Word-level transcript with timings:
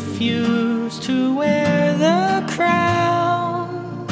refuse 0.00 0.98
to 0.98 1.34
wear 1.34 1.92
the 1.98 2.42
crown. 2.54 4.06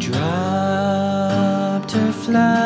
Dropped 0.00 1.92
her 1.92 2.12
flag. 2.12 2.61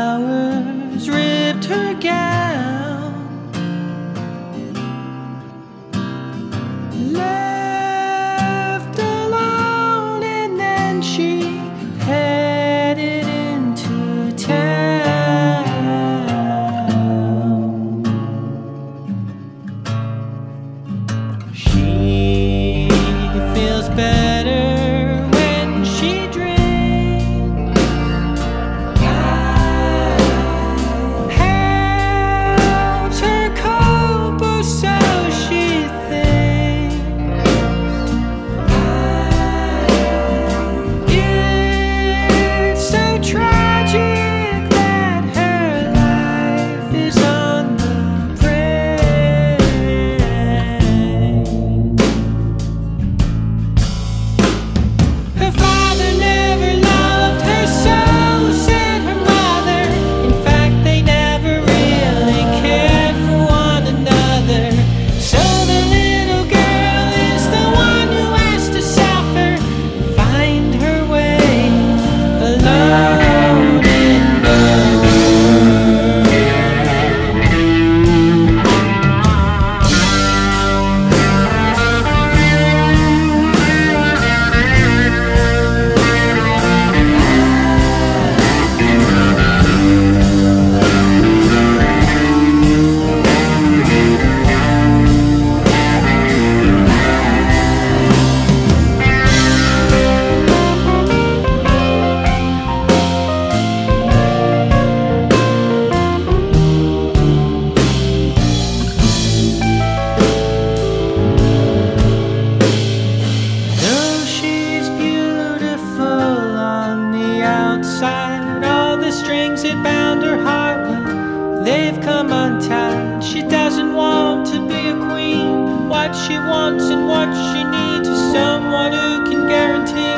want 124.06 124.46
to 124.52 124.58
be 124.68 124.80
a 124.94 124.96
queen. 125.08 125.88
What 125.88 126.12
she 126.22 126.36
wants 126.38 126.84
and 126.94 127.02
what 127.12 127.30
she 127.46 127.60
needs 127.76 128.08
is 128.08 128.22
someone 128.32 128.92
who 128.92 129.10
can 129.28 129.42
guarantee 129.54 130.16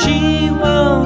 she 0.00 0.50
will. 0.50 1.01